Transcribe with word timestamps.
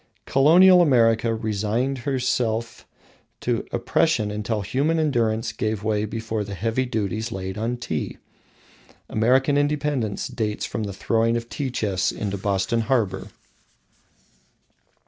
Colonial 0.25 0.81
America 0.81 1.31
resigned 1.35 1.99
herself 2.09 2.87
to 3.39 3.67
oppression 3.71 4.31
until 4.31 4.61
human 4.61 4.97
endurance 4.99 5.51
gave 5.51 5.83
way 5.83 6.05
before 6.05 6.43
the 6.43 6.55
heavy 6.55 6.85
duties 6.87 7.31
laid 7.31 7.55
on 7.55 7.77
Tea. 7.77 8.17
American 9.09 9.57
independence 9.59 10.27
dates 10.27 10.65
from 10.65 10.85
the 10.85 10.93
throwing 10.93 11.37
of 11.37 11.49
tea 11.49 11.69
chests 11.69 12.11
into 12.11 12.35
Boston 12.39 12.79
harbour. 12.81 13.27